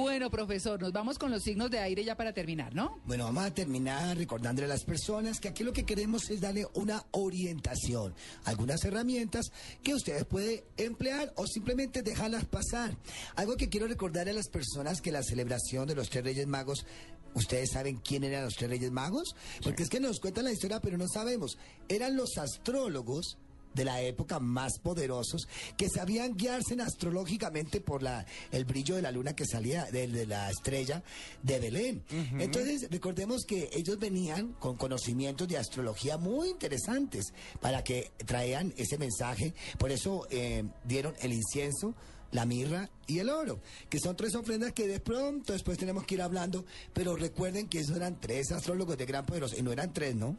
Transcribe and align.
Bueno, 0.00 0.30
profesor, 0.30 0.80
nos 0.80 0.92
vamos 0.92 1.18
con 1.18 1.30
los 1.30 1.42
signos 1.42 1.70
de 1.70 1.78
aire 1.78 2.02
ya 2.02 2.16
para 2.16 2.32
terminar, 2.32 2.74
¿no? 2.74 2.98
Bueno, 3.04 3.24
vamos 3.24 3.44
a 3.44 3.52
terminar 3.52 4.16
recordándole 4.16 4.64
a 4.64 4.68
las 4.68 4.82
personas 4.82 5.40
que 5.40 5.48
aquí 5.48 5.62
lo 5.62 5.74
que 5.74 5.84
queremos 5.84 6.30
es 6.30 6.40
darle 6.40 6.66
una 6.72 7.04
orientación, 7.10 8.14
algunas 8.44 8.82
herramientas 8.82 9.52
que 9.82 9.92
ustedes 9.92 10.24
pueden 10.24 10.62
emplear 10.78 11.34
o 11.36 11.46
simplemente 11.46 12.00
dejarlas 12.00 12.46
pasar. 12.46 12.96
Algo 13.36 13.58
que 13.58 13.68
quiero 13.68 13.88
recordar 13.88 14.26
a 14.26 14.32
las 14.32 14.48
personas 14.48 15.02
que 15.02 15.12
la 15.12 15.22
celebración 15.22 15.86
de 15.86 15.94
los 15.94 16.08
tres 16.08 16.24
Reyes 16.24 16.46
Magos 16.46 16.86
¿Ustedes 17.34 17.70
saben 17.70 17.98
quién 17.98 18.24
eran 18.24 18.44
los 18.44 18.56
tres 18.56 18.70
Reyes 18.70 18.90
Magos? 18.90 19.36
Porque 19.62 19.84
es 19.84 19.90
que 19.90 20.00
nos 20.00 20.18
cuentan 20.18 20.44
la 20.44 20.52
historia, 20.52 20.80
pero 20.80 20.98
no 20.98 21.06
sabemos. 21.08 21.58
Eran 21.88 22.16
los 22.16 22.38
astrólogos 22.38 23.38
de 23.74 23.84
la 23.84 24.00
época 24.02 24.40
más 24.40 24.78
poderosos 24.78 25.48
que 25.76 25.88
sabían 25.88 26.36
guiarse 26.36 26.80
astrológicamente 26.80 27.80
por 27.80 28.02
la 28.02 28.26
el 28.50 28.64
brillo 28.64 28.96
de 28.96 29.02
la 29.02 29.10
luna 29.10 29.34
que 29.34 29.46
salía 29.46 29.84
de, 29.86 30.06
de 30.06 30.26
la 30.26 30.50
estrella 30.50 31.02
de 31.42 31.58
Belén. 31.58 32.02
Entonces, 32.38 32.88
recordemos 32.90 33.44
que 33.44 33.70
ellos 33.72 33.98
venían 33.98 34.52
con 34.54 34.76
conocimientos 34.76 35.48
de 35.48 35.58
astrología 35.58 36.16
muy 36.16 36.48
interesantes 36.50 37.32
para 37.60 37.82
que 37.84 38.12
traían 38.26 38.72
ese 38.76 38.98
mensaje. 38.98 39.54
Por 39.78 39.90
eso 39.90 40.26
eh, 40.30 40.64
dieron 40.84 41.14
el 41.20 41.32
incienso 41.32 41.94
la 42.32 42.46
mirra 42.46 42.88
y 43.06 43.18
el 43.18 43.28
oro, 43.28 43.60
que 43.88 43.98
son 43.98 44.14
tres 44.16 44.34
ofrendas 44.36 44.72
que 44.72 44.86
de 44.86 45.00
pronto 45.00 45.52
después 45.52 45.76
tenemos 45.78 46.04
que 46.04 46.14
ir 46.14 46.22
hablando, 46.22 46.64
pero 46.92 47.16
recuerden 47.16 47.68
que 47.68 47.80
esos 47.80 47.96
eran 47.96 48.20
tres 48.20 48.52
astrólogos 48.52 48.96
de 48.96 49.04
gran 49.06 49.26
poderoso, 49.26 49.56
y 49.58 49.62
no 49.62 49.72
eran 49.72 49.92
tres, 49.92 50.14
¿no? 50.14 50.36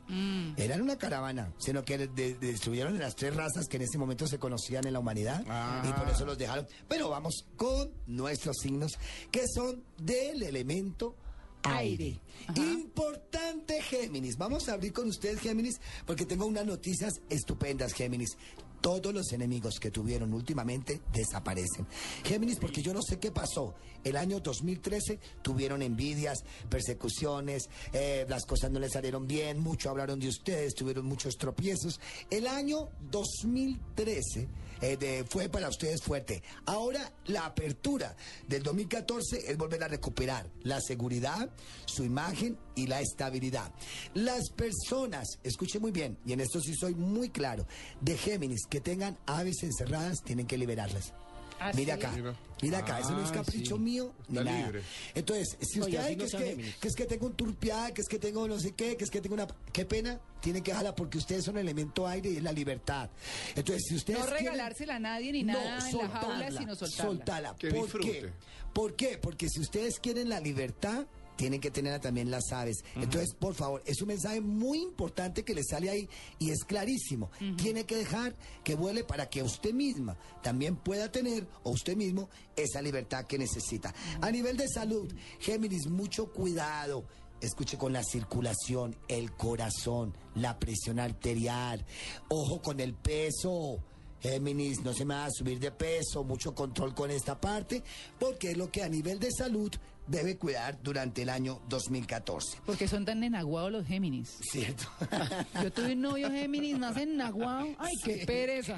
Eran 0.58 0.82
una 0.82 0.98
caravana, 0.98 1.54
sino 1.60 1.84
que 1.84 1.98
de- 1.98 2.08
de- 2.08 2.36
destruyeron 2.36 2.98
las 2.98 3.16
tres 3.16 3.36
razas 3.36 3.68
que 3.68 3.76
en 3.78 3.84
ese 3.84 3.98
momento 3.98 4.26
se 4.26 4.40
conocían 4.40 4.88
en 4.88 4.94
la 4.94 5.00
humanidad, 5.00 5.42
y 5.88 5.92
por 5.94 6.08
eso 6.10 6.26
los 6.26 6.38
dejaron. 6.38 6.66
Pero 6.88 7.10
vamos 7.10 7.46
con 7.58 7.92
nuestros 8.08 8.56
signos, 8.62 8.94
que 9.32 9.44
son 9.54 9.84
del 9.98 10.42
elemento 10.44 11.16
aire. 11.64 12.20
Importante 12.56 13.82
Géminis. 13.84 14.38
Vamos 14.38 14.68
a 14.70 14.74
abrir 14.74 14.94
con 14.94 15.08
ustedes 15.08 15.40
Géminis 15.42 15.80
porque 16.06 16.26
tengo 16.26 16.46
unas 16.46 16.66
noticias 16.66 17.14
estupendas 17.30 17.94
Géminis. 17.94 18.38
Todos 18.82 19.14
los 19.14 19.32
enemigos 19.32 19.80
que 19.80 19.92
tuvieron 19.92 20.34
últimamente 20.34 21.02
desaparecen. 21.14 21.88
Géminis, 22.24 22.58
porque 22.58 22.82
yo 22.82 22.94
no 22.94 23.02
sé 23.02 23.20
qué 23.20 23.32
pasó. 23.32 23.76
El 24.04 24.18
año 24.18 24.40
2013 24.40 25.20
tuvieron 25.42 25.82
envidias, 25.82 26.44
persecuciones, 26.70 27.70
eh, 27.94 28.26
las 28.28 28.46
cosas 28.46 28.72
no 28.72 28.80
les 28.80 28.94
salieron 28.94 29.28
bien, 29.28 29.60
mucho 29.60 29.90
hablaron 29.90 30.20
de 30.20 30.28
ustedes, 30.28 30.74
tuvieron 30.74 31.06
muchos 31.06 31.38
tropiezos. 31.38 32.00
El 32.30 32.48
año 32.48 32.90
2013 33.12 34.48
eh, 34.82 35.24
fue 35.30 35.50
para 35.50 35.70
ustedes 35.70 36.02
fuerte. 36.02 36.42
Ahora 36.66 37.14
la 37.26 37.46
apertura 37.46 38.16
del 38.48 38.64
2014 38.64 39.52
es 39.52 39.58
volver 39.58 39.84
a 39.84 39.88
recuperar 39.88 40.50
la 40.64 40.82
seguridad, 40.82 41.50
su 41.86 42.04
imagen 42.04 42.58
y 42.76 42.88
la 42.88 43.02
estabilidad. 43.02 43.72
Las 44.14 44.50
personas, 44.50 45.40
escuche 45.44 45.80
muy 45.80 45.92
bien, 45.92 46.18
y 46.26 46.34
en 46.34 46.42
esto 46.42 46.60
sí 46.62 46.74
soy 46.76 46.96
muy 46.96 47.30
claro, 47.30 47.66
de 48.02 48.18
Géminis 48.18 48.66
que 48.70 48.82
tengan 48.82 49.18
aves 49.26 49.64
encerradas 49.64 50.22
tienen 50.24 50.48
que 50.48 50.58
liberarlas. 50.58 51.14
¿Ah, 51.64 51.72
Mira 51.76 51.96
sí? 51.96 52.02
acá, 52.02 52.36
mira 52.64 52.80
acá, 52.80 53.00
eso 53.02 53.12
no 53.12 53.24
es 53.24 53.30
capricho 53.32 53.78
mío 53.78 54.12
ni 54.30 54.40
Está 54.40 54.50
nada. 54.52 54.66
libre. 54.66 54.82
Entonces, 55.14 55.58
si 55.62 55.80
usted 55.80 56.00
ay, 56.00 56.16
que 56.16 56.24
es 56.24 56.32
que, 56.34 56.74
que 56.82 56.88
es 56.88 56.96
que 56.96 57.06
tengo 57.06 57.28
un 57.28 57.34
turpial, 57.34 57.94
que 57.94 58.02
es 58.02 58.08
que 58.08 58.18
tengo 58.18 58.48
no 58.48 58.60
sé 58.60 58.72
qué, 58.72 58.98
que 58.98 59.04
es 59.04 59.12
que 59.12 59.22
tengo 59.22 59.36
una 59.36 59.46
qué 59.72 59.86
pena, 59.86 60.20
tiene 60.40 60.64
que 60.64 60.72
dejarla 60.72 60.96
porque 60.96 61.20
ustedes 61.20 61.46
son 61.46 61.58
el 61.58 61.62
elemento 61.68 62.08
aire 62.08 62.32
y 62.32 62.38
es 62.38 62.42
la 62.44 62.52
libertad. 62.52 63.12
Entonces, 63.56 63.84
si 63.88 63.94
ustedes 63.96 64.22
No 64.22 64.26
quieren- 64.26 64.44
regalársela 64.46 64.96
a 64.96 65.00
nadie 65.00 65.32
ni 65.34 65.44
nada 65.44 65.88
en 65.88 65.98
la 66.00 66.10
jaula, 66.10 66.48
sino 66.52 66.74
soltarla. 66.76 67.04
soltala. 67.12 67.56
Que 67.60 67.70
¿Por 67.70 67.84
disfrute. 67.84 68.12
qué? 68.12 68.30
¿Por 68.74 68.96
qué? 68.96 69.18
Porque 69.20 69.48
si 69.48 69.60
ustedes 69.60 70.00
quieren 70.00 70.30
la 70.30 70.40
libertad, 70.40 71.06
tienen 71.36 71.60
que 71.60 71.72
tener 71.72 72.00
también 72.00 72.30
las 72.30 72.52
aves. 72.52 72.84
Entonces, 72.96 73.34
por 73.34 73.56
favor, 73.56 73.82
es 73.86 74.02
un 74.02 74.10
mensaje 74.10 74.42
muy 74.42 74.80
importante 74.80 75.44
que 75.44 75.54
le 75.54 75.64
sale 75.64 75.90
ahí 75.90 76.10
y 76.40 76.52
es 76.52 76.64
clarísimo. 76.64 77.32
Tiene 77.58 77.86
que 77.86 77.96
dejar 77.96 78.36
que 78.64 78.76
vuele 78.76 79.04
para 79.04 79.30
que 79.30 79.44
usted 79.44 79.74
misma 79.74 80.18
también 80.42 80.76
pueda 80.76 81.12
tener, 81.12 81.48
o 81.64 81.72
usted 81.72 81.96
mismo, 81.96 82.30
esa 82.56 82.82
libertad 82.82 83.26
que 83.26 83.38
necesita. 83.38 83.94
A 84.22 84.32
nivel 84.32 84.58
de 84.58 84.68
salud, 84.68 85.12
Géminis, 85.40 85.88
mucho 85.88 86.32
cuidado. 86.32 87.06
Escuche 87.42 87.76
con 87.76 87.92
la 87.92 88.04
circulación, 88.04 88.96
el 89.08 89.32
corazón, 89.32 90.16
la 90.36 90.60
presión 90.60 91.00
arterial. 91.00 91.84
Ojo 92.30 92.62
con 92.62 92.80
el 92.80 92.94
peso. 92.94 93.84
Géminis, 94.22 94.82
no 94.84 94.94
se 94.94 95.04
me 95.04 95.16
va 95.16 95.26
a 95.26 95.32
subir 95.32 95.60
de 95.60 95.72
peso, 95.72 96.24
mucho 96.24 96.54
control 96.54 96.94
con 96.94 97.10
esta 97.10 97.42
parte, 97.42 97.82
porque 98.20 98.52
es 98.52 98.58
lo 98.58 98.70
que 98.70 98.84
a 98.84 98.90
nivel 98.90 99.20
de 99.20 99.32
salud 99.32 99.72
debe 100.12 100.38
cuidar 100.38 100.82
durante 100.84 101.22
el 101.24 101.30
año 101.30 101.62
2014. 101.70 102.60
Porque 102.66 102.88
son 102.88 103.06
tan 103.06 103.24
enaguados 103.24 103.72
los 103.72 103.88
Géminis. 103.88 104.38
¿Cierto? 104.42 104.84
Yo 105.64 105.72
tuve 105.72 105.94
un 105.94 106.02
novio 106.02 106.30
Géminis, 106.30 106.78
más 106.78 106.98
enaguado. 106.98 107.68
Ay, 107.80 107.94
qué 108.04 108.24
pereza. 108.26 108.78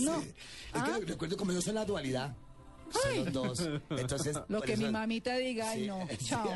No. 0.00 0.20
Es 0.20 0.34
Ah, 0.74 0.96
que 1.00 1.06
recuerdo 1.06 1.36
como 1.36 1.52
yo 1.52 1.60
soy 1.62 1.72
la 1.74 1.84
dualidad. 1.84 2.36
Son 2.92 3.24
los 3.24 3.32
dos. 3.32 3.58
Entonces, 3.90 4.36
Lo 4.48 4.60
que 4.60 4.74
eso- 4.74 4.82
mi 4.82 4.90
mamita 4.90 5.34
diga, 5.36 5.70
ay 5.70 5.80
Sí, 5.80 5.86
no. 5.88 6.06
Chao. 6.28 6.48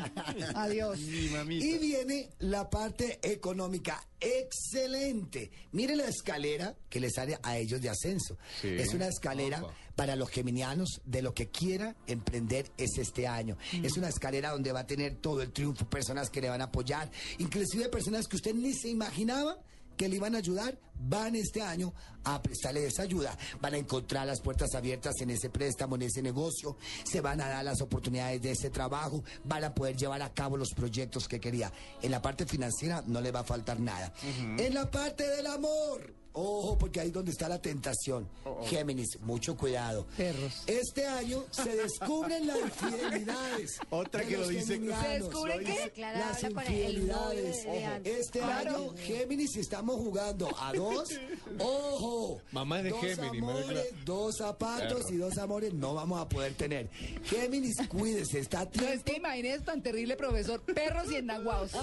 Adiós. 0.55 0.97
Mi 0.99 1.27
mamita. 1.29 1.65
Y 1.65 1.77
viene 1.79 2.29
la 2.39 2.69
parte 2.69 3.19
económica. 3.23 4.01
Excelente. 4.19 5.51
Mire 5.71 5.95
la 5.95 6.07
escalera 6.07 6.75
que 6.89 6.99
les 6.99 7.13
sale 7.15 7.37
a 7.43 7.57
ellos 7.57 7.81
de 7.81 7.89
ascenso. 7.89 8.37
Sí. 8.61 8.67
Es 8.69 8.93
una 8.93 9.07
escalera 9.07 9.63
Opa. 9.63 9.73
Para 9.99 10.15
los 10.15 10.29
geminianos 10.29 11.01
de 11.03 11.21
lo 11.21 11.33
que 11.33 11.49
quiera 11.49 11.93
emprender 12.07 12.71
es 12.77 12.97
este 12.97 13.27
año. 13.27 13.57
Es 13.83 13.97
una 13.97 14.07
escalera 14.07 14.51
donde 14.51 14.71
va 14.71 14.79
a 14.79 14.87
tener 14.87 15.17
todo 15.17 15.41
el 15.41 15.51
triunfo, 15.51 15.89
personas 15.89 16.29
que 16.29 16.39
le 16.39 16.47
van 16.47 16.61
a 16.61 16.65
apoyar, 16.65 17.11
inclusive 17.37 17.89
personas 17.89 18.25
que 18.29 18.37
usted 18.37 18.55
ni 18.55 18.71
se 18.71 18.87
imaginaba 18.87 19.57
que 19.97 20.07
le 20.07 20.15
iban 20.15 20.35
a 20.35 20.37
ayudar, 20.37 20.79
van 20.97 21.35
este 21.35 21.61
año 21.61 21.93
a 22.23 22.41
prestarle 22.41 22.85
esa 22.85 23.01
ayuda. 23.01 23.37
Van 23.59 23.73
a 23.73 23.77
encontrar 23.77 24.25
las 24.25 24.39
puertas 24.39 24.73
abiertas 24.73 25.19
en 25.19 25.31
ese 25.31 25.49
préstamo, 25.49 25.97
en 25.97 26.03
ese 26.03 26.21
negocio, 26.21 26.77
se 27.03 27.19
van 27.19 27.41
a 27.41 27.49
dar 27.49 27.65
las 27.65 27.81
oportunidades 27.81 28.41
de 28.41 28.51
ese 28.51 28.69
trabajo, 28.69 29.21
van 29.43 29.65
a 29.65 29.75
poder 29.75 29.97
llevar 29.97 30.21
a 30.21 30.33
cabo 30.33 30.55
los 30.55 30.69
proyectos 30.73 31.27
que 31.27 31.41
quería. 31.41 31.73
En 32.01 32.11
la 32.11 32.21
parte 32.21 32.45
financiera 32.45 33.03
no 33.05 33.19
le 33.19 33.31
va 33.31 33.41
a 33.41 33.43
faltar 33.43 33.81
nada. 33.81 34.13
En 34.57 34.73
la 34.73 34.89
parte 34.89 35.27
del 35.27 35.47
amor, 35.47 36.18
ojo, 36.33 36.77
porque 36.77 36.99
ahí 36.99 37.07
es 37.07 37.13
donde 37.13 37.31
está 37.31 37.49
la 37.49 37.61
tentación. 37.61 38.27
Géminis, 38.65 39.19
mucho 39.21 39.55
cuidado. 39.57 40.05
Perros. 40.17 40.63
Este 40.67 41.05
año 41.05 41.45
se 41.51 41.75
descubren 41.75 42.47
las 42.47 42.57
infidelidades. 42.63 43.79
Otra 43.89 44.23
que 44.23 44.37
lo 44.37 44.47
dice-. 44.47 44.79
¿Se 44.79 45.07
descubre 45.19 45.59
qué? 45.63 45.91
Las 46.01 46.43
infidelidades. 46.43 47.65
Este 48.03 48.41
año, 48.41 48.93
Géminis, 48.97 49.55
estamos 49.57 49.95
jugando 49.97 50.49
a 50.59 50.73
dos. 50.73 51.09
Ojo. 51.59 52.41
Mamá 52.51 52.81
de 52.81 52.89
dos 52.91 53.01
Géminis, 53.01 53.41
madre 53.41 53.89
dos 54.05 54.37
zapatos 54.37 54.99
Claro. 54.99 55.13
y 55.13 55.17
dos 55.17 55.37
amores 55.37 55.73
no 55.73 55.93
vamos 55.93 56.19
a 56.21 56.27
poder 56.29 56.53
tener. 56.53 56.89
Géminis, 57.25 57.75
cuídese, 57.87 58.39
está 58.39 58.61
a 58.61 58.65
No 58.65 58.71
tiempo. 58.71 58.91
es 58.93 59.03
que 59.03 59.13
imagínese 59.17 59.63
tan 59.63 59.81
terrible, 59.81 60.15
profesor. 60.15 60.61
Perros 60.61 61.11
y 61.11 61.15
enaguados. 61.15 61.71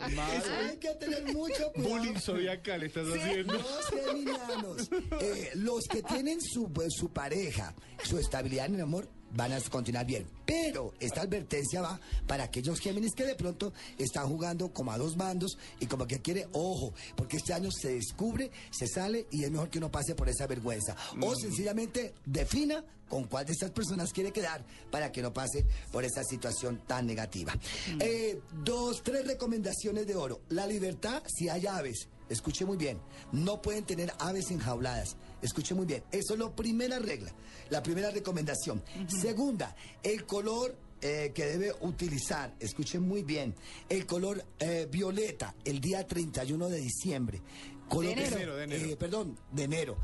Hay 0.00 0.76
que 0.78 0.90
tener 0.94 1.24
mucho 1.34 1.72
cuidado. 1.72 1.94
Bullying 1.96 2.18
zodiacal 2.18 2.82
estás 2.88 3.08
haciendo. 3.08 3.54
Los 3.54 3.86
geminianos, 3.86 4.90
eh, 5.20 5.50
los 5.54 5.84
que 5.88 6.02
tienen 6.02 6.40
su, 6.40 6.70
pues, 6.72 6.92
su 6.94 7.10
pareja, 7.10 7.74
su 8.02 8.18
estabilidad 8.18 8.66
en 8.66 8.74
el 8.76 8.80
amor, 8.82 9.08
van 9.34 9.52
a 9.52 9.60
continuar 9.60 10.06
bien. 10.06 10.26
Pero 10.46 10.94
esta 11.00 11.22
advertencia 11.22 11.80
va 11.80 12.00
para 12.26 12.44
aquellos 12.44 12.80
Géminis 12.80 13.14
que 13.14 13.24
de 13.24 13.34
pronto 13.34 13.72
están 13.98 14.28
jugando 14.28 14.72
como 14.72 14.92
a 14.92 14.98
dos 14.98 15.16
bandos 15.16 15.58
y 15.80 15.86
como 15.86 16.06
que 16.06 16.20
quiere, 16.20 16.48
ojo, 16.52 16.94
porque 17.16 17.36
este 17.36 17.52
año 17.52 17.70
se 17.70 17.94
descubre, 17.94 18.50
se 18.70 18.86
sale 18.86 19.26
y 19.30 19.44
es 19.44 19.50
mejor 19.50 19.68
que 19.70 19.78
uno 19.78 19.90
pase 19.90 20.14
por 20.14 20.28
esa 20.28 20.46
vergüenza. 20.46 20.96
O 21.20 21.34
sencillamente 21.34 22.14
defina 22.24 22.84
con 23.08 23.24
cuál 23.24 23.46
de 23.46 23.52
estas 23.52 23.70
personas 23.70 24.12
quiere 24.12 24.32
quedar 24.32 24.64
para 24.90 25.10
que 25.10 25.22
no 25.22 25.32
pase 25.32 25.66
por 25.90 26.04
esa 26.04 26.22
situación 26.24 26.82
tan 26.86 27.06
negativa. 27.06 27.54
Eh, 28.00 28.40
dos, 28.64 29.02
tres 29.02 29.26
recomendaciones 29.26 30.06
de 30.06 30.14
oro. 30.14 30.42
La 30.50 30.66
libertad, 30.66 31.22
si 31.26 31.48
hay 31.48 31.66
aves 31.66 32.08
escuche 32.28 32.64
muy 32.64 32.76
bien, 32.76 32.98
no 33.32 33.60
pueden 33.62 33.84
tener 33.84 34.12
aves 34.18 34.50
enjauladas. 34.50 35.16
Escuche 35.40 35.74
muy 35.74 35.86
bien, 35.86 36.02
eso 36.10 36.34
es 36.34 36.40
la 36.40 36.50
primera 36.50 36.98
regla, 36.98 37.32
la 37.70 37.82
primera 37.82 38.10
recomendación. 38.10 38.82
Segunda, 39.06 39.74
el 40.02 40.26
color 40.26 40.76
eh, 41.00 41.30
que 41.32 41.46
debe 41.46 41.72
utilizar, 41.82 42.52
escuchen 42.58 43.02
muy 43.02 43.22
bien, 43.22 43.54
el 43.88 44.04
color 44.04 44.44
eh, 44.58 44.88
violeta 44.90 45.54
el 45.64 45.80
día 45.80 46.04
31 46.04 46.68
de 46.68 46.80
diciembre. 46.80 47.40
Color 47.88 48.14
De 48.14 48.26
enero. 48.26 48.56
De 48.56 48.64
enero, 48.64 48.84
eh, 48.84 48.96
perdón, 48.96 49.38
de 49.50 49.62
enero. 49.64 49.98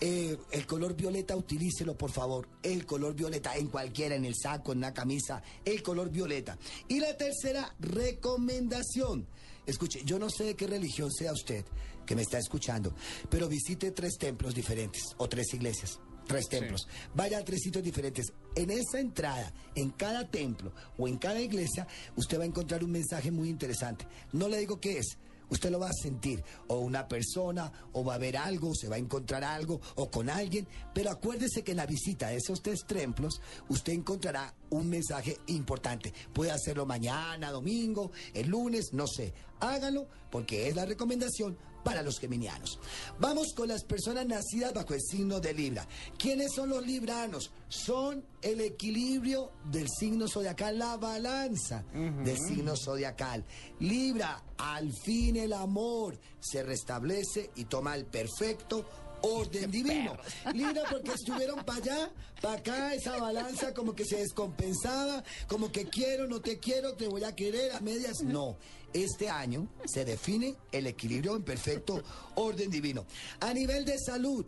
Eh, 0.00 0.36
el 0.52 0.66
color 0.66 0.94
violeta, 0.94 1.36
utilícelo 1.36 1.96
por 1.96 2.10
favor. 2.10 2.48
El 2.62 2.86
color 2.86 3.14
violeta 3.14 3.56
en 3.56 3.68
cualquiera, 3.68 4.14
en 4.14 4.24
el 4.24 4.34
saco, 4.36 4.72
en 4.72 4.78
una 4.78 4.94
camisa, 4.94 5.42
el 5.64 5.82
color 5.82 6.10
violeta. 6.10 6.58
Y 6.88 7.00
la 7.00 7.16
tercera 7.16 7.74
recomendación. 7.80 9.26
Escuche, 9.66 10.02
yo 10.04 10.18
no 10.18 10.30
sé 10.30 10.44
de 10.44 10.56
qué 10.56 10.66
religión 10.66 11.12
sea 11.12 11.32
usted 11.32 11.64
que 12.06 12.16
me 12.16 12.22
está 12.22 12.38
escuchando, 12.38 12.94
pero 13.28 13.48
visite 13.48 13.90
tres 13.90 14.16
templos 14.16 14.54
diferentes 14.54 15.02
o 15.18 15.28
tres 15.28 15.52
iglesias. 15.52 16.00
Tres 16.26 16.46
templos. 16.48 16.86
Vaya 17.14 17.38
a 17.38 17.44
tres 17.44 17.60
sitios 17.62 17.82
diferentes. 17.82 18.32
En 18.54 18.70
esa 18.70 19.00
entrada, 19.00 19.50
en 19.74 19.90
cada 19.90 20.28
templo 20.30 20.72
o 20.98 21.08
en 21.08 21.16
cada 21.16 21.40
iglesia, 21.40 21.86
usted 22.16 22.38
va 22.38 22.42
a 22.42 22.46
encontrar 22.46 22.84
un 22.84 22.90
mensaje 22.90 23.30
muy 23.30 23.48
interesante. 23.48 24.06
No 24.32 24.46
le 24.46 24.58
digo 24.58 24.78
qué 24.78 24.98
es, 24.98 25.16
Usted 25.50 25.70
lo 25.70 25.78
va 25.78 25.88
a 25.88 26.02
sentir, 26.02 26.42
o 26.68 26.78
una 26.78 27.08
persona, 27.08 27.72
o 27.92 28.04
va 28.04 28.14
a 28.14 28.18
ver 28.18 28.36
algo, 28.36 28.74
se 28.74 28.88
va 28.88 28.96
a 28.96 28.98
encontrar 28.98 29.44
algo, 29.44 29.80
o 29.96 30.10
con 30.10 30.28
alguien, 30.28 30.66
pero 30.94 31.10
acuérdese 31.10 31.62
que 31.62 31.72
en 31.72 31.78
la 31.78 31.86
visita 31.86 32.28
de 32.28 32.36
esos 32.36 32.62
tres 32.62 32.84
templos, 32.86 33.40
usted 33.68 33.92
encontrará 33.92 34.54
un 34.70 34.88
mensaje 34.88 35.38
importante. 35.46 36.12
Puede 36.32 36.50
hacerlo 36.50 36.86
mañana, 36.86 37.50
domingo, 37.50 38.12
el 38.34 38.48
lunes, 38.48 38.92
no 38.92 39.06
sé. 39.06 39.32
Hágalo 39.60 40.06
porque 40.30 40.68
es 40.68 40.76
la 40.76 40.86
recomendación 40.86 41.56
para 41.84 42.02
los 42.02 42.18
geminianos. 42.18 42.78
Vamos 43.18 43.54
con 43.54 43.68
las 43.68 43.84
personas 43.84 44.26
nacidas 44.26 44.74
bajo 44.74 44.94
el 44.94 45.00
signo 45.00 45.40
de 45.40 45.54
Libra. 45.54 45.86
¿Quiénes 46.18 46.52
son 46.54 46.68
los 46.68 46.86
libranos? 46.86 47.50
Son 47.68 48.24
el 48.42 48.60
equilibrio 48.60 49.52
del 49.64 49.88
signo 49.88 50.28
zodiacal, 50.28 50.78
la 50.78 50.96
balanza 50.96 51.84
del 51.92 52.36
signo 52.36 52.76
zodiacal. 52.76 53.44
Libra, 53.80 54.42
al 54.58 54.92
fin 54.92 55.36
el 55.36 55.52
amor 55.52 56.18
se 56.40 56.62
restablece 56.62 57.50
y 57.56 57.64
toma 57.64 57.94
el 57.94 58.04
perfecto 58.04 58.84
orden 59.22 59.70
divino. 59.70 60.16
Libra 60.54 60.82
porque 60.90 61.12
estuvieron 61.12 61.64
para 61.64 61.78
allá, 61.78 62.10
para 62.40 62.58
acá, 62.58 62.94
esa 62.94 63.16
balanza 63.18 63.74
como 63.74 63.94
que 63.94 64.04
se 64.04 64.16
descompensaba, 64.16 65.22
como 65.48 65.70
que 65.70 65.86
quiero, 65.86 66.26
no 66.26 66.40
te 66.40 66.58
quiero, 66.58 66.94
te 66.94 67.08
voy 67.08 67.24
a 67.24 67.34
querer 67.34 67.72
a 67.72 67.80
medias. 67.80 68.22
No, 68.22 68.56
este 68.92 69.28
año 69.28 69.68
se 69.84 70.04
define 70.04 70.56
el 70.72 70.86
equilibrio 70.86 71.36
en 71.36 71.42
perfecto 71.42 72.02
orden 72.36 72.70
divino. 72.70 73.04
A 73.40 73.52
nivel 73.52 73.84
de 73.84 73.98
salud, 73.98 74.46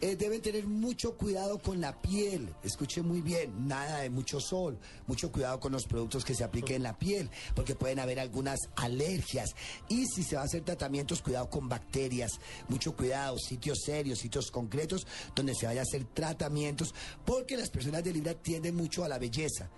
eh, 0.00 0.16
deben 0.16 0.42
tener 0.42 0.66
mucho 0.66 1.16
cuidado 1.16 1.58
con 1.58 1.80
la 1.80 2.00
piel. 2.00 2.48
Escuche 2.62 3.02
muy 3.02 3.20
bien, 3.20 3.66
nada 3.66 4.00
de 4.00 4.10
mucho 4.10 4.40
sol, 4.40 4.78
mucho 5.06 5.32
cuidado 5.32 5.60
con 5.60 5.72
los 5.72 5.86
productos 5.86 6.24
que 6.24 6.34
se 6.34 6.44
apliquen 6.44 6.76
en 6.76 6.82
la 6.82 6.98
piel, 6.98 7.30
porque 7.54 7.74
pueden 7.74 7.98
haber 7.98 8.20
algunas 8.20 8.58
alergias. 8.76 9.54
Y 9.88 10.06
si 10.06 10.22
se 10.22 10.36
va 10.36 10.42
a 10.42 10.44
hacer 10.44 10.62
tratamientos, 10.62 11.22
cuidado 11.22 11.48
con 11.48 11.68
bacterias, 11.68 12.32
mucho 12.68 12.94
cuidado, 12.94 13.38
sitios 13.38 13.80
serios, 13.84 14.18
sitios 14.18 14.50
concretos 14.50 15.06
donde 15.34 15.54
se 15.54 15.66
vaya 15.66 15.80
a 15.80 15.84
hacer 15.84 16.04
tratamientos, 16.04 16.94
porque 17.24 17.56
las 17.56 17.70
personas 17.70 18.04
de 18.04 18.12
Libra 18.12 18.34
tienden 18.34 18.76
mucho 18.76 19.04
a 19.04 19.08
la 19.08 19.18
belleza. 19.18 19.70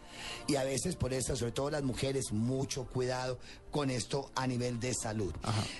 Y 0.46 0.56
a 0.56 0.64
veces 0.64 0.96
por 0.96 1.12
eso, 1.12 1.36
sobre 1.36 1.52
todo 1.52 1.70
las 1.70 1.82
mujeres, 1.82 2.32
mucho 2.32 2.86
cuidado 2.86 3.38
con 3.70 3.90
esto 3.90 4.30
a 4.34 4.46
nivel 4.46 4.80
de 4.80 4.94
salud. 4.94 5.32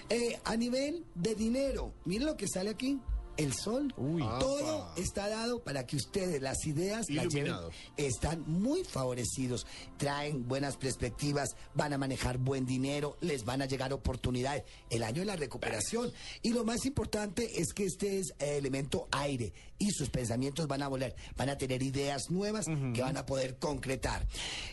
Eh, 0.08 0.38
a 0.44 0.56
nivel 0.56 1.04
de 1.14 1.34
dinero, 1.34 1.92
miren 2.04 2.26
lo 2.26 2.36
que 2.36 2.46
sale 2.46 2.70
aquí. 2.70 2.98
El 3.38 3.54
sol, 3.54 3.94
todo 4.40 4.92
está 4.96 5.28
dado 5.28 5.62
para 5.62 5.86
que 5.86 5.94
ustedes 5.94 6.42
las 6.42 6.66
ideas 6.66 7.08
las 7.08 7.28
lleven. 7.28 7.54
Están 7.96 8.42
muy 8.48 8.82
favorecidos, 8.82 9.64
traen 9.96 10.48
buenas 10.48 10.76
perspectivas, 10.76 11.54
van 11.72 11.92
a 11.92 11.98
manejar 11.98 12.38
buen 12.38 12.66
dinero, 12.66 13.16
les 13.20 13.44
van 13.44 13.62
a 13.62 13.66
llegar 13.66 13.92
oportunidades. 13.92 14.64
El 14.90 15.04
año 15.04 15.20
de 15.20 15.26
la 15.26 15.36
recuperación. 15.36 16.12
Y 16.42 16.50
lo 16.50 16.64
más 16.64 16.84
importante 16.84 17.60
es 17.60 17.72
que 17.72 17.84
este 17.84 18.18
es 18.18 18.34
eh, 18.40 18.56
elemento 18.58 19.06
aire 19.12 19.52
y 19.78 19.92
sus 19.92 20.10
pensamientos 20.10 20.66
van 20.66 20.82
a 20.82 20.88
volar, 20.88 21.14
van 21.36 21.50
a 21.50 21.56
tener 21.56 21.82
ideas 21.82 22.30
nuevas 22.30 22.66
que 22.66 23.00
van 23.00 23.16
a 23.16 23.24
poder 23.24 23.58
concretar. 23.58 24.26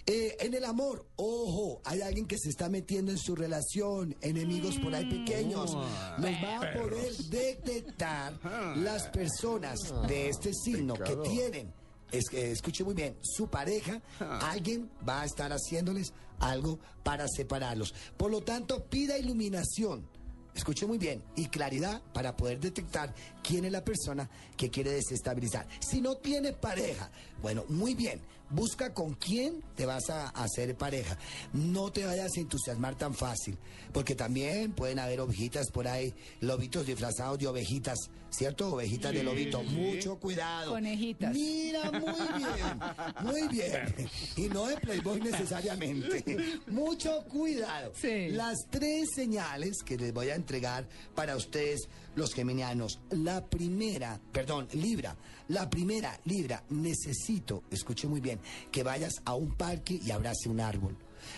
Eh, 0.08 0.36
en 0.40 0.54
el 0.56 0.66
amor, 0.66 1.06
ojo, 1.16 1.82
hay 1.86 2.02
alguien 2.02 2.26
que 2.26 2.38
se 2.40 2.50
está 2.50 2.70
metiendo 2.70 3.12
en 3.12 3.20
su 3.20 3.36
relación, 3.36 4.16
enemigos 4.22 4.80
por 4.80 4.96
ahí 4.96 5.06
pequeños, 5.06 5.74
los 5.74 6.32
va 6.44 6.58
a 6.58 6.74
poder 6.74 7.16
detectar 7.30 8.34
las 8.76 9.08
personas 9.08 9.80
de 10.08 10.30
este 10.30 10.54
signo 10.54 10.96
que 10.96 11.16
tienen 11.18 11.74
es 12.12 12.30
que 12.30 12.52
escuche 12.52 12.84
muy 12.84 12.94
bien, 12.94 13.18
su 13.22 13.48
pareja, 13.48 14.02
alguien 14.42 14.90
va 15.08 15.22
a 15.22 15.26
estar 15.26 15.52
haciéndoles 15.52 16.14
algo 16.40 16.80
para 17.04 17.28
separarlos. 17.28 17.94
Por 18.18 18.32
lo 18.32 18.42
tanto, 18.42 18.86
pida 18.86 19.18
iluminación. 19.18 20.08
Escuche 20.54 20.86
muy 20.86 20.98
bien 20.98 21.22
y 21.36 21.48
claridad 21.48 22.02
para 22.14 22.38
poder 22.38 22.62
detectar 22.62 23.14
quién 23.44 23.66
es 23.66 23.74
la 23.74 23.84
persona 23.84 24.30
que 24.56 24.70
quiere 24.70 24.92
desestabilizar. 24.92 25.68
Si 25.82 26.00
no 26.00 26.16
tiene 26.16 26.54
pareja, 26.54 27.12
bueno, 27.42 27.66
muy 27.68 27.94
bien, 27.94 28.22
busca 28.50 28.94
con 28.94 29.14
quién 29.14 29.64
te 29.76 29.86
vas 29.86 30.10
a 30.10 30.30
hacer 30.30 30.76
pareja. 30.76 31.18
No 31.54 31.92
te 31.92 32.06
vayas 32.06 32.32
a 32.36 32.40
entusiasmar 32.40 32.96
tan 32.96 33.14
fácil, 33.14 33.58
porque 33.94 34.16
también 34.16 34.74
pueden 34.74 35.00
haber 35.00 35.20
ovejitas 35.20 35.72
por 35.72 35.88
ahí, 35.88 36.14
lobitos 36.42 36.86
disfrazados 36.86 37.40
de 37.40 37.48
ovejitas, 37.48 37.98
¿cierto? 38.30 38.74
Ovejitas 38.74 39.14
de 39.14 39.24
lobito. 39.24 39.64
Mucho 39.64 40.18
cuidado. 40.20 40.72
Conejitas. 40.72 41.34
Mira, 41.34 41.92
muy 41.92 42.12
bien, 42.38 42.80
muy 43.22 43.48
bien. 43.48 44.10
Y 44.36 44.50
no 44.50 44.68
de 44.68 44.78
Playboy 44.78 45.22
necesariamente. 45.22 46.60
Mucho 46.68 47.24
cuidado. 47.26 47.92
Sí. 47.96 48.30
Las 48.30 48.58
tres 48.70 49.10
señales 49.16 49.84
que 49.84 49.98
les 49.98 50.14
voy 50.14 50.30
a 50.30 50.36
entregar 50.36 50.88
para 51.14 51.36
ustedes, 51.36 51.88
los 52.16 52.34
geminianos. 52.34 53.00
La 53.12 53.46
primera, 53.46 54.20
perdón, 54.32 54.68
Libra. 54.74 55.16
La 55.48 55.70
primera, 55.70 56.20
Libra, 56.26 56.64
necesito, 56.70 57.64
escuche 57.70 58.08
muy 58.08 58.20
bien, 58.20 58.35
que 58.72 58.84
vayas 58.84 59.22
a 59.26 59.36
un 59.36 59.54
parque 59.56 60.00
y 60.04 60.12
abrace 60.12 60.50
un 60.50 60.60
árbol. 60.60 60.98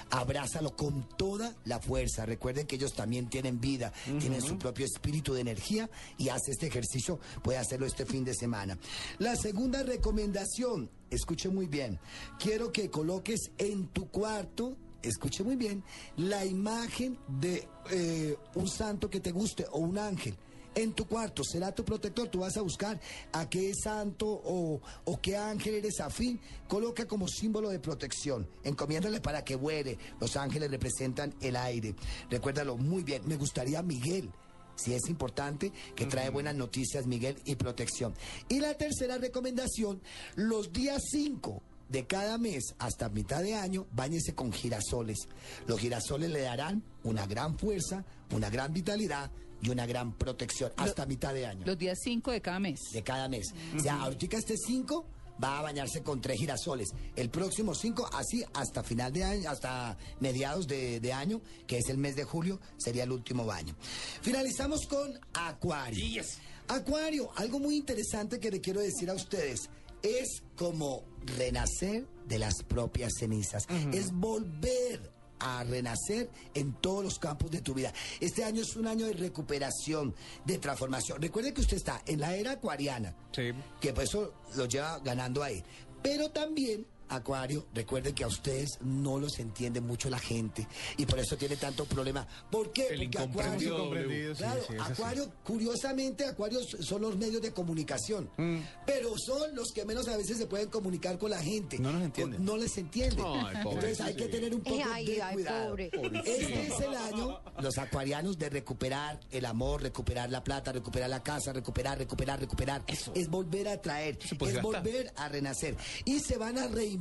Abrázalo 0.09 0.75
con 0.75 1.07
toda 1.17 1.55
la 1.65 1.79
fuerza. 1.79 2.25
Recuerden 2.25 2.67
que 2.67 2.75
ellos 2.75 2.93
también 2.93 3.29
tienen 3.29 3.59
vida, 3.59 3.93
tienen 4.19 4.41
su 4.41 4.57
propio 4.57 4.85
espíritu 4.85 5.33
de 5.33 5.41
energía 5.41 5.89
y 6.17 6.29
hace 6.29 6.51
este 6.51 6.67
ejercicio, 6.67 7.19
puede 7.41 7.57
hacerlo 7.57 7.85
este 7.85 8.05
fin 8.05 8.25
de 8.25 8.33
semana. 8.33 8.77
La 9.19 9.35
segunda 9.35 9.83
recomendación, 9.83 10.89
escuche 11.09 11.49
muy 11.49 11.67
bien, 11.67 11.99
quiero 12.37 12.71
que 12.71 12.89
coloques 12.89 13.51
en 13.57 13.87
tu 13.87 14.09
cuarto 14.09 14.75
escuche 15.01 15.43
muy 15.43 15.55
bien, 15.55 15.83
la 16.17 16.45
imagen 16.45 17.17
de 17.27 17.67
eh, 17.91 18.35
un 18.55 18.67
santo 18.67 19.09
que 19.09 19.19
te 19.19 19.31
guste 19.31 19.65
o 19.71 19.79
un 19.79 19.97
ángel. 19.97 20.35
En 20.77 20.93
tu 20.93 21.07
cuarto 21.07 21.43
será 21.43 21.73
tu 21.73 21.83
protector. 21.83 22.27
Tú 22.27 22.41
vas 22.41 22.55
a 22.55 22.61
buscar 22.61 23.01
a 23.31 23.49
qué 23.49 23.73
santo 23.73 24.27
o, 24.27 24.79
o 25.05 25.19
qué 25.19 25.35
ángel 25.35 25.73
eres 25.73 25.99
afín. 25.99 26.39
Coloca 26.67 27.07
como 27.07 27.27
símbolo 27.27 27.69
de 27.69 27.79
protección. 27.79 28.47
Encomiéndale 28.63 29.19
para 29.19 29.43
que 29.43 29.55
vuele. 29.55 29.97
Los 30.21 30.37
ángeles 30.37 30.69
representan 30.69 31.33
el 31.41 31.55
aire. 31.55 31.95
Recuérdalo 32.29 32.77
muy 32.77 33.01
bien. 33.01 33.23
Me 33.25 33.37
gustaría 33.37 33.81
Miguel. 33.81 34.29
Si 34.75 34.93
es 34.93 35.09
importante, 35.09 35.73
que 35.95 36.05
trae 36.05 36.29
buenas 36.29 36.53
noticias, 36.53 37.07
Miguel, 37.07 37.41
y 37.45 37.55
protección. 37.55 38.13
Y 38.47 38.59
la 38.59 38.75
tercera 38.75 39.17
recomendación, 39.17 39.99
los 40.35 40.71
días 40.71 41.01
5 41.09 41.59
de 41.89 42.05
cada 42.05 42.37
mes 42.37 42.75
hasta 42.77 43.09
mitad 43.09 43.41
de 43.41 43.55
año, 43.55 43.87
báñese 43.93 44.35
con 44.35 44.53
girasoles. 44.53 45.27
Los 45.65 45.79
girasoles 45.79 46.29
le 46.29 46.41
darán 46.41 46.83
una 47.03 47.25
gran 47.25 47.57
fuerza, 47.57 48.05
una 48.29 48.51
gran 48.51 48.73
vitalidad 48.73 49.31
y 49.61 49.69
una 49.69 49.85
gran 49.85 50.13
protección 50.13 50.71
hasta 50.77 51.05
mitad 51.05 51.33
de 51.33 51.45
año. 51.45 51.65
Los 51.65 51.77
días 51.77 51.99
5 52.01 52.31
de 52.31 52.41
cada 52.41 52.59
mes. 52.59 52.79
De 52.91 53.03
cada 53.03 53.27
mes. 53.27 53.53
O 53.75 53.79
sea, 53.79 54.01
ahorita 54.01 54.37
este 54.37 54.57
5 54.57 55.05
va 55.43 55.59
a 55.59 55.61
bañarse 55.61 56.01
con 56.03 56.21
tres 56.21 56.39
girasoles. 56.39 56.89
El 57.15 57.29
próximo 57.29 57.75
5, 57.75 58.09
así 58.13 58.43
hasta 58.53 58.83
final 58.83 59.13
de 59.13 59.23
año, 59.23 59.49
hasta 59.49 59.97
mediados 60.19 60.67
de, 60.67 60.99
de 60.99 61.13
año, 61.13 61.41
que 61.65 61.77
es 61.77 61.89
el 61.89 61.97
mes 61.97 62.15
de 62.15 62.23
julio, 62.23 62.59
sería 62.77 63.03
el 63.03 63.11
último 63.11 63.45
baño. 63.45 63.75
Finalizamos 64.21 64.87
con 64.87 65.19
Acuario. 65.33 66.23
Acuario, 66.67 67.29
algo 67.35 67.59
muy 67.59 67.77
interesante 67.77 68.39
que 68.39 68.51
le 68.51 68.61
quiero 68.61 68.81
decir 68.81 69.09
a 69.09 69.13
ustedes. 69.13 69.69
Es 70.01 70.43
como 70.55 71.03
renacer 71.37 72.07
de 72.27 72.39
las 72.39 72.63
propias 72.63 73.13
cenizas. 73.17 73.65
Es 73.93 74.11
volver 74.11 75.16
a 75.39 75.63
renacer 75.63 76.29
en 76.53 76.73
todos 76.73 77.03
los 77.03 77.19
campos 77.19 77.51
de 77.51 77.61
tu 77.61 77.73
vida. 77.73 77.93
Este 78.19 78.43
año 78.43 78.61
es 78.61 78.75
un 78.75 78.87
año 78.87 79.05
de 79.05 79.13
recuperación, 79.13 80.15
de 80.45 80.57
transformación. 80.57 81.21
Recuerde 81.21 81.53
que 81.53 81.61
usted 81.61 81.77
está 81.77 82.01
en 82.05 82.19
la 82.19 82.35
era 82.35 82.51
acuariana, 82.53 83.13
Sí. 83.31 83.51
que 83.79 83.93
por 83.93 84.03
eso 84.03 84.33
lo 84.55 84.65
lleva 84.65 84.99
ganando 84.99 85.43
ahí. 85.43 85.63
Pero 86.01 86.29
también 86.31 86.85
Acuario, 87.09 87.67
recuerden 87.73 88.13
que 88.13 88.23
a 88.23 88.27
ustedes 88.27 88.77
no 88.81 89.19
los 89.19 89.39
entiende 89.39 89.81
mucho 89.81 90.09
la 90.09 90.19
gente 90.19 90.67
y 90.97 91.05
por 91.05 91.19
eso 91.19 91.37
tiene 91.37 91.55
tanto 91.55 91.85
problema. 91.85 92.27
¿Por 92.51 92.71
qué? 92.71 92.87
El 92.87 92.87
Porque 92.87 93.03
incomprendido, 93.05 93.85
Acuario, 93.85 94.35
claro, 94.35 94.61
sí, 94.67 94.73
así. 94.79 94.91
Acuario, 94.93 95.31
curiosamente, 95.43 96.25
Acuarios 96.25 96.65
son 96.81 97.01
los 97.01 97.17
medios 97.17 97.41
de 97.41 97.51
comunicación, 97.51 98.29
Mm. 98.37 98.57
pero 98.85 99.13
son 99.17 99.55
los 99.55 99.71
que 99.71 99.85
menos 99.85 100.07
a 100.07 100.17
veces 100.17 100.37
se 100.37 100.45
pueden 100.47 100.69
comunicar 100.69 101.17
con 101.17 101.31
la 101.31 101.39
gente. 101.39 101.79
No 101.79 101.91
nos 101.91 102.03
entienden. 102.03 102.43
No 102.45 102.57
les 102.57 102.77
entienden. 102.77 103.25
Ay, 103.25 103.55
Entonces 103.57 104.01
hay 104.01 104.15
que 104.15 104.27
tener 104.27 104.53
un 104.53 104.61
poco 104.61 104.81
Ay, 104.91 105.05
de 105.05 105.21
ay, 105.21 105.33
cuidado. 105.35 105.69
pobre. 105.69 105.89
Este 106.25 106.67
es 106.67 106.79
el 106.79 106.95
año, 106.95 107.39
los 107.61 107.77
acuarianos, 107.77 108.37
de 108.37 108.49
recuperar 108.49 109.19
el 109.31 109.45
amor, 109.45 109.81
recuperar 109.81 110.29
la 110.29 110.43
plata, 110.43 110.71
recuperar 110.71 111.09
la 111.09 111.23
casa, 111.23 111.53
recuperar, 111.53 111.97
recuperar, 111.97 112.39
recuperar. 112.39 112.83
Es 112.87 113.27
volver 113.29 113.67
a 113.69 113.81
traer, 113.81 114.17
es 114.21 114.37
gastar. 114.37 114.61
volver 114.61 115.13
a 115.15 115.29
renacer. 115.29 115.75
Y 116.05 116.19
se 116.19 116.37
van 116.37 116.57
a 116.57 116.67
reinventar 116.67 116.96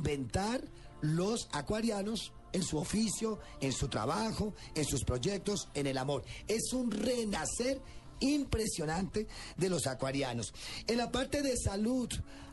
los 1.01 1.49
acuarianos 1.51 2.33
en 2.53 2.63
su 2.63 2.77
oficio, 2.77 3.39
en 3.61 3.71
su 3.71 3.87
trabajo, 3.87 4.53
en 4.75 4.85
sus 4.85 5.03
proyectos, 5.03 5.69
en 5.73 5.87
el 5.87 5.97
amor. 5.97 6.23
Es 6.47 6.73
un 6.73 6.91
renacer 6.91 7.81
impresionante 8.19 9.27
de 9.57 9.69
los 9.69 9.87
acuarianos. 9.87 10.53
En 10.87 10.97
la 10.97 11.11
parte 11.11 11.41
de 11.41 11.55
salud, 11.57 12.09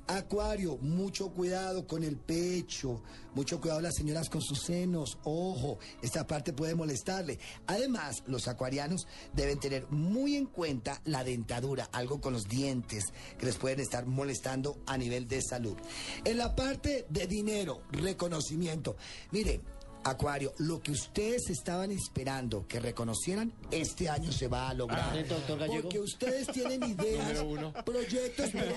Acuario, 0.06 0.76
mucho 0.82 1.30
cuidado 1.30 1.86
con 1.86 2.04
el 2.04 2.18
pecho, 2.18 3.00
mucho 3.34 3.58
cuidado 3.58 3.80
las 3.80 3.94
señoras 3.94 4.28
con 4.28 4.42
sus 4.42 4.60
senos, 4.60 5.16
ojo, 5.24 5.78
esta 6.02 6.26
parte 6.26 6.52
puede 6.52 6.74
molestarle. 6.74 7.38
Además, 7.66 8.22
los 8.26 8.46
acuarianos 8.46 9.06
deben 9.32 9.58
tener 9.58 9.90
muy 9.90 10.36
en 10.36 10.44
cuenta 10.44 11.00
la 11.06 11.24
dentadura, 11.24 11.88
algo 11.90 12.20
con 12.20 12.34
los 12.34 12.46
dientes 12.48 13.04
que 13.38 13.46
les 13.46 13.56
pueden 13.56 13.80
estar 13.80 14.04
molestando 14.04 14.76
a 14.84 14.98
nivel 14.98 15.26
de 15.26 15.40
salud. 15.40 15.76
En 16.24 16.36
la 16.36 16.54
parte 16.54 17.06
de 17.08 17.26
dinero, 17.26 17.80
reconocimiento, 17.90 18.96
mire, 19.30 19.62
Acuario, 20.04 20.52
lo 20.58 20.80
que 20.82 20.92
ustedes 20.92 21.48
estaban 21.50 21.90
esperando 21.90 22.66
que 22.68 22.78
reconocieran, 22.80 23.52
este 23.70 24.08
año 24.08 24.30
se 24.32 24.48
va 24.48 24.68
a 24.68 24.74
lograr. 24.74 25.24
Porque 25.66 25.98
ustedes 25.98 26.46
tienen 26.48 26.82
ideas, 26.90 27.42
proyectos, 27.84 28.50
pero 28.52 28.76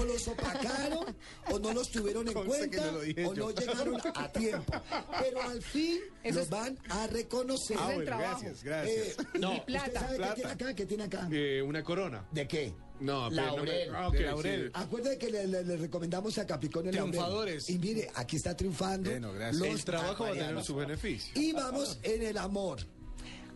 o 0.00 0.04
los 0.04 0.26
opacaron, 0.28 1.16
o 1.50 1.58
no 1.58 1.72
los 1.72 1.90
tuvieron 1.90 2.26
en 2.28 2.34
cuenta, 2.34 2.90
no 2.90 2.98
o 2.98 3.04
yo. 3.04 3.34
no 3.34 3.50
llegaron 3.50 4.00
a 4.14 4.28
tiempo. 4.32 4.72
Pero 5.20 5.42
al 5.42 5.62
fin 5.62 5.98
Eso 6.22 6.34
los 6.38 6.44
es- 6.44 6.50
van 6.50 6.78
a 6.90 7.06
reconocer. 7.08 7.76
Ah, 7.78 7.90
bueno, 7.94 8.16
gracias, 8.18 8.62
gracias. 8.62 9.06
Eh, 9.08 9.16
No. 9.38 9.52
¿Usted 9.52 9.64
Plata. 9.66 10.00
sabe 10.00 10.16
qué 10.18 10.34
tiene 10.34 10.52
acá? 10.52 10.74
¿Qué 10.74 10.86
tiene 10.86 11.04
acá? 11.04 11.28
Eh, 11.30 11.62
una 11.62 11.82
corona. 11.84 12.26
¿De 12.32 12.48
qué? 12.48 12.72
No, 13.00 13.28
pero 13.28 13.42
no 13.46 13.56
me- 13.56 13.56
Laurel. 13.56 13.90
ah, 13.94 14.10
Laurel. 14.12 14.70
Acuérdense 14.72 15.18
que 15.18 15.30
le, 15.30 15.46
le- 15.46 15.64
le 15.64 15.76
recomendamos 15.76 16.38
a 16.38 16.46
Capricornio 16.46 16.90
el 16.90 16.96
laurel. 16.96 17.12
Triunfadores. 17.12 17.68
Y 17.70 17.78
mire, 17.78 18.08
aquí 18.14 18.36
está 18.36 18.56
triunfando. 18.56 19.10
Bueno, 19.10 19.32
gracias. 19.32 19.56
los 19.56 19.68
El 19.80 19.84
trabajo 19.84 20.24
va 20.24 20.30
a 20.30 20.32
tener 20.34 20.62
su 20.64 20.74
beneficio. 20.76 21.32
Y 21.40 21.52
vamos 21.52 21.98
en 22.02 22.22
el 22.22 22.38
amor. 22.38 22.78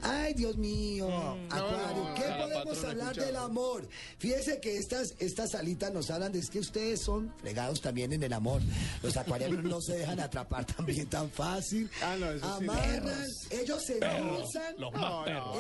Ay, 0.02 0.32
Dios 0.34 0.56
mío, 0.56 1.08
Acuario, 1.50 2.04
no, 2.04 2.14
¿qué 2.14 2.28
no, 2.28 2.48
podemos 2.62 2.84
hablar 2.84 3.16
del 3.16 3.36
amor? 3.36 3.88
Fíjese 4.18 4.60
que 4.60 4.76
estas, 4.76 5.14
estas 5.18 5.50
salitas 5.50 5.92
nos 5.92 6.10
hablan 6.10 6.32
de 6.32 6.38
es 6.38 6.50
que 6.50 6.60
ustedes 6.60 7.02
son 7.02 7.34
fregados 7.38 7.80
también 7.80 8.12
en 8.12 8.22
el 8.22 8.32
amor. 8.32 8.62
Los 9.02 9.16
acuarianos 9.16 9.64
no 9.64 9.80
se 9.80 9.98
dejan 9.98 10.20
atrapar 10.20 10.64
también 10.64 11.08
tan 11.08 11.28
fácil. 11.30 11.90
Ah, 12.02 12.16
no, 12.18 12.30
eso 12.30 12.58
sí. 12.58 12.64
Amarran, 12.64 13.26
ellos 13.50 13.82
se 13.84 13.98
endulzan. 13.98 14.74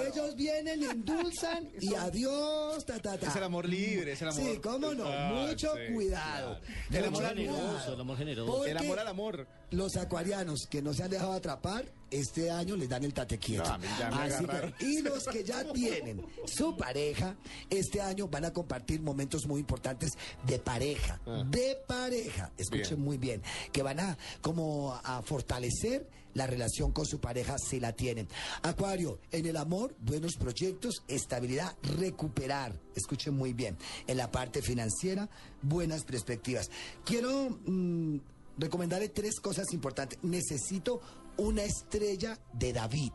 Ellos 0.06 0.36
vienen, 0.36 0.82
endulzan 0.84 1.68
y 1.80 1.94
adiós, 1.94 2.84
ta, 2.86 2.98
ta, 3.00 3.18
ta. 3.18 3.26
Es 3.28 3.36
el 3.36 3.42
amor 3.42 3.68
libre, 3.68 4.12
es 4.12 4.22
el 4.22 4.28
amor. 4.28 4.42
Sí, 4.42 4.58
cómo 4.62 4.94
no, 4.94 5.04
Ah, 5.06 5.32
mucho 5.34 5.72
sí, 5.74 5.92
cuidado. 5.92 6.60
El 6.92 7.10
Mucho 7.10 7.26
amor 7.26 7.36
negocio, 7.36 7.94
el 7.94 8.00
amor 8.00 8.16
generoso. 8.18 8.66
El 8.66 8.76
amor 8.76 8.98
al 8.98 9.08
amor. 9.08 9.46
Los 9.70 9.96
acuarianos 9.96 10.66
que 10.70 10.80
no 10.80 10.94
se 10.94 11.02
han 11.02 11.10
dejado 11.10 11.32
atrapar, 11.32 11.84
este 12.10 12.50
año 12.50 12.76
les 12.76 12.88
dan 12.88 13.04
el 13.04 13.12
tate 13.14 13.38
quieto. 13.38 13.64
No, 13.64 13.74
a 13.74 13.78
mí 13.78 13.86
ya 13.98 14.10
me 14.10 14.16
Así 14.22 14.44
agarraron. 14.44 14.72
que- 14.74 14.84
y 14.86 15.02
los 15.02 15.24
que 15.24 15.44
ya 15.44 15.64
tienen 15.72 16.24
su 16.46 16.76
pareja, 16.76 17.36
este 17.70 18.00
año 18.00 18.28
van 18.28 18.44
a 18.46 18.52
compartir 18.52 19.00
momentos 19.00 19.46
muy 19.46 19.60
importantes 19.60 20.12
de 20.46 20.58
pareja. 20.58 21.20
De 21.50 21.76
pareja. 21.86 22.50
Escuchen 22.56 22.84
Ah. 22.84 22.88
Bien. 22.96 23.00
muy 23.04 23.18
bien. 23.18 23.42
Que 23.72 23.82
van 23.82 24.00
a 24.00 24.18
como 24.40 24.94
a 25.04 25.22
fortalecer 25.22 26.08
la 26.34 26.46
relación 26.46 26.92
con 26.92 27.04
su 27.06 27.18
pareja 27.20 27.56
si 27.58 27.80
la 27.80 27.92
tienen. 27.92 28.28
Acuario, 28.62 29.18
en 29.32 29.46
el 29.46 29.56
amor, 29.56 29.94
buenos 30.00 30.36
proyectos, 30.36 31.02
estabilidad, 31.08 31.76
recuperar. 31.82 32.78
Escuchen 32.94 33.34
muy 33.34 33.52
bien. 33.54 33.76
En 34.06 34.18
la 34.18 34.30
parte 34.30 34.62
financiera, 34.62 35.28
buenas 35.62 36.04
perspectivas. 36.04 36.70
Quiero 37.04 37.48
mm, 37.66 38.18
recomendarle 38.58 39.08
tres 39.08 39.40
cosas 39.40 39.72
importantes. 39.72 40.18
Necesito 40.22 41.00
una 41.38 41.62
estrella 41.64 42.38
de 42.52 42.72
David. 42.72 43.12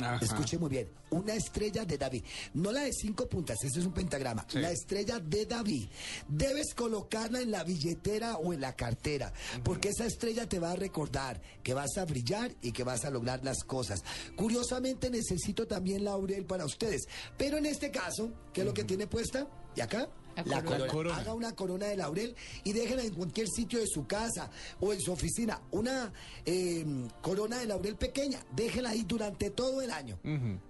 Ajá. 0.00 0.18
Escuche 0.22 0.58
muy 0.58 0.68
bien, 0.68 0.88
una 1.10 1.34
estrella 1.34 1.84
de 1.86 1.96
David, 1.96 2.22
no 2.52 2.70
la 2.72 2.82
de 2.82 2.92
cinco 2.92 3.26
puntas, 3.26 3.56
ese 3.64 3.80
es 3.80 3.86
un 3.86 3.92
pentagrama, 3.92 4.44
Sí. 4.46 4.58
la 4.58 4.70
estrella 4.70 5.18
de 5.18 5.46
David. 5.46 5.88
Debes 6.28 6.74
colocarla 6.74 7.40
en 7.40 7.50
la 7.50 7.64
billetera 7.64 8.36
o 8.36 8.52
en 8.52 8.60
la 8.60 8.76
cartera, 8.76 9.32
porque 9.64 9.88
esa 9.88 10.04
estrella 10.04 10.46
te 10.46 10.58
va 10.58 10.72
a 10.72 10.76
recordar 10.76 11.40
que 11.62 11.72
vas 11.72 11.96
a 11.96 12.04
brillar 12.04 12.54
y 12.60 12.72
que 12.72 12.84
vas 12.84 13.06
a 13.06 13.10
lograr 13.10 13.42
las 13.42 13.64
cosas. 13.64 14.04
Curiosamente 14.36 15.08
necesito 15.10 15.66
también 15.66 16.04
laurel 16.04 16.44
para 16.44 16.66
ustedes, 16.66 17.08
pero 17.38 17.56
en 17.56 17.64
este 17.66 17.90
caso, 17.90 18.30
¿qué 18.52 18.60
es 18.60 18.66
lo 18.66 18.74
que 18.74 18.84
tiene 18.84 19.06
puesta? 19.06 19.48
¿Y 19.74 19.80
acá? 19.80 20.08
La 20.46 20.62
corona. 20.62 20.84
La 20.86 20.92
corona. 20.92 21.16
Haga 21.16 21.34
una 21.34 21.54
corona 21.54 21.86
de 21.86 21.96
laurel 21.96 22.34
y 22.64 22.72
déjenla 22.72 23.02
en 23.02 23.14
cualquier 23.14 23.48
sitio 23.48 23.78
de 23.78 23.86
su 23.86 24.06
casa 24.06 24.50
o 24.80 24.92
en 24.92 25.00
su 25.00 25.12
oficina. 25.12 25.60
Una 25.70 26.12
eh, 26.44 26.84
corona 27.22 27.58
de 27.58 27.66
laurel 27.66 27.96
pequeña, 27.96 28.38
déjela 28.54 28.90
ahí 28.90 29.04
durante 29.06 29.50
todo 29.50 29.80
el 29.82 29.90
año. 29.90 30.18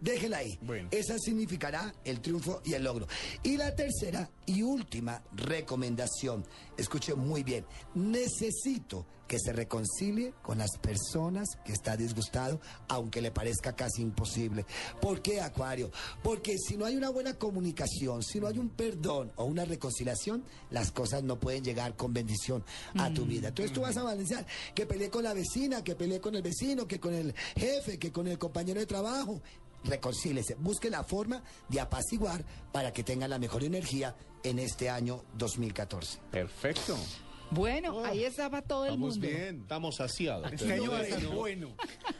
Déjela 0.00 0.38
ahí. 0.38 0.58
Bueno. 0.62 0.88
Esa 0.90 1.18
significará 1.18 1.94
el 2.04 2.20
triunfo 2.20 2.62
y 2.64 2.74
el 2.74 2.84
logro. 2.84 3.06
Y 3.42 3.56
la 3.56 3.74
tercera 3.74 4.30
y 4.46 4.62
última 4.62 5.22
recomendación, 5.32 6.44
escuche 6.76 7.14
muy 7.14 7.42
bien, 7.42 7.64
necesito 7.94 9.06
que 9.28 9.38
se 9.38 9.52
reconcilie 9.52 10.32
con 10.42 10.58
las 10.58 10.78
personas 10.78 11.46
que 11.64 11.72
está 11.72 11.96
disgustado, 11.96 12.60
aunque 12.88 13.20
le 13.20 13.30
parezca 13.30 13.76
casi 13.76 14.02
imposible. 14.02 14.64
¿Por 15.00 15.20
qué, 15.20 15.40
Acuario? 15.40 15.92
Porque 16.22 16.56
si 16.58 16.76
no 16.76 16.86
hay 16.86 16.96
una 16.96 17.10
buena 17.10 17.34
comunicación, 17.34 18.22
si 18.22 18.40
no 18.40 18.46
hay 18.46 18.58
un 18.58 18.70
perdón 18.70 19.30
o 19.36 19.44
una 19.44 19.66
reconciliación, 19.66 20.42
las 20.70 20.90
cosas 20.90 21.22
no 21.22 21.38
pueden 21.38 21.62
llegar 21.62 21.94
con 21.94 22.12
bendición 22.12 22.64
a 22.96 23.12
tu 23.12 23.26
vida. 23.26 23.48
Entonces 23.48 23.72
tú 23.72 23.82
vas 23.82 23.96
a 23.98 24.02
balancear 24.02 24.46
que 24.74 24.86
peleé 24.86 25.10
con 25.10 25.22
la 25.22 25.34
vecina, 25.34 25.84
que 25.84 25.94
peleé 25.94 26.20
con 26.20 26.34
el 26.34 26.42
vecino, 26.42 26.88
que 26.88 26.98
con 26.98 27.14
el 27.14 27.34
jefe, 27.56 27.98
que 27.98 28.10
con 28.10 28.26
el 28.26 28.38
compañero 28.38 28.80
de 28.80 28.86
trabajo. 28.86 29.42
Reconcílese, 29.84 30.54
busque 30.54 30.90
la 30.90 31.04
forma 31.04 31.42
de 31.68 31.80
apaciguar 31.80 32.44
para 32.72 32.92
que 32.92 33.04
tenga 33.04 33.28
la 33.28 33.38
mejor 33.38 33.62
energía 33.62 34.16
en 34.42 34.58
este 34.58 34.88
año 34.90 35.24
2014. 35.36 36.18
Perfecto. 36.32 36.96
Bueno, 37.50 38.04
ahí 38.04 38.24
estaba 38.24 38.62
todo 38.62 38.86
el 38.86 38.98
mundo. 38.98 39.18
bien. 39.26 39.60
Estamos 39.62 39.96
saciados. 39.96 40.52
Este 40.52 40.72
año 40.72 40.90
va 40.90 41.00
a 41.00 41.04
ser 41.04 41.26
bueno. 41.28 41.70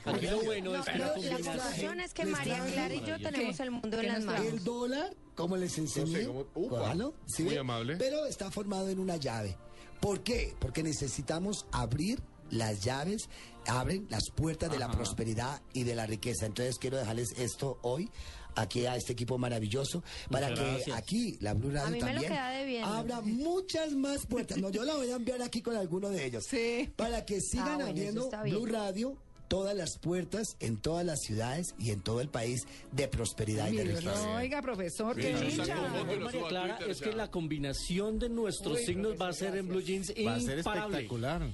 Aquí 0.05 0.27
lo 0.27 0.43
bueno 0.43 0.75
es 0.75 0.85
que 0.87 0.99
la 0.99 1.07
La 1.07 1.13
conclusión 1.15 2.01
es 2.01 2.15
que 2.15 2.25
María 2.25 2.65
Clara 2.65 2.95
y 2.95 3.05
yo 3.05 3.19
tenemos 3.19 3.57
¿Qué? 3.57 3.63
el 3.63 3.71
mundo 3.71 3.99
¿Qué 3.99 4.07
en 4.07 4.13
las 4.13 4.25
nos 4.25 4.35
manos. 4.35 4.47
El 4.47 4.65
dólar, 4.65 5.15
como 5.35 5.57
les 5.57 5.77
enseñé, 5.79 6.13
No 6.13 6.19
sé, 6.19 6.27
como- 6.27 6.41
upa. 6.55 6.79
cójalo, 6.79 7.15
¿sí 7.27 7.43
Muy 7.43 7.57
amable. 7.57 7.97
Pero 7.97 8.25
está 8.27 8.51
formado 8.51 8.89
en 8.89 8.99
una 8.99 9.17
llave. 9.17 9.57
¿Por 10.01 10.21
qué? 10.23 10.55
Porque 10.61 10.83
necesitamos 10.83 11.67
abrir 11.73 12.23
las 12.51 12.81
llaves, 12.85 13.29
abren 13.67 14.07
las 14.11 14.31
puertas 14.35 14.71
de 14.71 14.79
la 14.79 14.91
prosperidad 14.91 15.61
y 15.73 15.85
de 15.85 15.95
la 15.95 16.07
riqueza. 16.07 16.47
Entonces 16.47 16.77
quiero 16.79 16.97
dejarles 16.97 17.33
esto 17.39 17.79
hoy 17.83 18.11
aquí 18.57 18.87
a 18.87 18.97
este 18.97 19.13
equipo 19.13 19.39
maravilloso 19.39 20.03
para 20.31 20.49
Muchas 20.51 20.65
que 20.65 20.73
gracias. 20.73 20.99
aquí 20.99 21.37
la 21.41 21.55
Blue 21.55 21.71
Radio 21.71 21.87
A 21.87 21.91
mí 21.91 22.01
me 22.03 22.15
lo 22.15 22.23
también 22.23 22.85
abra 22.85 23.21
muchas 23.21 23.93
más 23.93 24.27
puertas. 24.27 24.59
No, 24.59 24.71
yo 24.71 24.85
la 24.85 24.95
voy 24.97 25.11
a 25.11 25.17
enviar 25.17 25.41
aquí 25.43 25.61
con 25.63 25.77
alguno 25.77 26.09
de 26.09 26.25
ellos. 26.27 26.45
Sí. 26.49 26.91
Para 26.97 27.25
que 27.25 27.41
sigan 27.41 27.81
Ah, 27.83 27.85
bueno, 27.91 28.01
eso 28.01 28.31
abriendo. 28.35 28.61
Blue 28.61 28.67
Radio 28.67 29.17
todas 29.47 29.75
las 29.75 29.97
puertas 29.97 30.57
en 30.61 30.77
todas 30.77 31.07
las 31.07 31.21
ciudades 31.21 31.75
y 31.79 31.91
en 31.91 32.03
todo 32.03 32.21
el 32.21 32.29
país 32.29 32.67
de 32.93 33.09
prosperidad 33.09 33.71
y 33.71 33.77
de 33.79 33.85
riqueza. 33.85 34.13
no, 34.27 34.35
oiga, 34.35 34.61
profesor, 34.61 35.17
Sí, 35.17 35.23
qué 35.23 35.35
dicha. 35.41 35.75
María 36.23 36.49
Clara, 36.49 36.77
Twitter 36.77 36.91
es 36.91 37.01
que 37.01 37.11
ya. 37.13 37.17
la 37.17 37.31
combinación 37.31 38.19
de 38.19 38.29
nuestros 38.29 38.81
signos 38.81 39.15
va 39.19 39.29
a 39.29 39.33
ser 39.33 39.57
en 39.57 39.69
Blue 39.69 39.81
Jeans 39.81 40.13
Va 40.27 40.35
a 40.35 40.41
ser 40.41 40.59
espectacular. 40.59 41.49